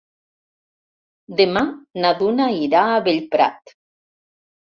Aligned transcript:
Demà 1.41 1.63
na 2.05 2.13
Duna 2.23 2.49
irà 2.63 2.83
a 2.87 2.97
Bellprat. 3.11 3.77